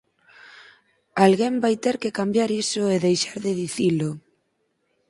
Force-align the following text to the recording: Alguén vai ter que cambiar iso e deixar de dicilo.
Alguén 1.25 1.55
vai 1.63 1.75
ter 1.83 1.95
que 2.01 2.15
cambiar 2.19 2.49
iso 2.63 2.83
e 2.95 3.03
deixar 3.07 3.37
de 3.45 3.51
dicilo. 3.61 4.09